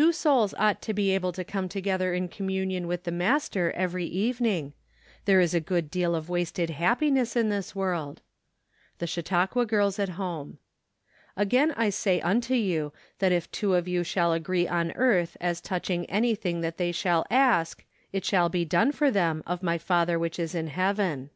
Ill 0.00 0.06
3. 0.06 0.08
Two 0.08 0.12
souls 0.14 0.54
ought 0.56 0.80
to 0.80 0.94
be 0.94 1.10
able 1.10 1.30
to 1.30 1.44
come 1.44 1.68
together 1.68 2.14
in 2.14 2.26
communion 2.26 2.86
with 2.86 3.04
the 3.04 3.10
Master 3.12 3.70
every 3.72 4.06
evening. 4.06 4.72
There 5.26 5.40
is 5.42 5.52
a 5.52 5.60
good 5.60 5.90
deal 5.90 6.14
of 6.14 6.30
wasted 6.30 6.70
happiness 6.70 7.36
in 7.36 7.50
this 7.50 7.74
world. 7.76 8.22
The 8.96 9.06
Chautauqua 9.06 9.66
Girls 9.66 9.98
at 9.98 10.08
Home." 10.16 10.56
Again 11.46 11.74
I 11.76 11.90
sag 11.90 12.22
unto 12.24 12.54
you, 12.54 12.94
That 13.18 13.30
if 13.32 13.50
two 13.52 13.74
of 13.74 13.86
you 13.86 14.02
shall 14.02 14.32
agree 14.32 14.66
on 14.66 14.90
earth 14.92 15.36
as 15.38 15.60
touching 15.60 16.06
anything 16.06 16.62
that 16.62 16.78
they 16.78 16.92
shall 16.92 17.26
ask, 17.30 17.84
it 18.10 18.24
shall 18.24 18.48
be 18.48 18.64
done 18.64 18.92
for 18.92 19.10
them 19.10 19.42
of 19.46 19.62
my 19.62 19.76
Father 19.76 20.18
which 20.18 20.38
is 20.38 20.54
in 20.54 20.68
heaven 20.68 21.28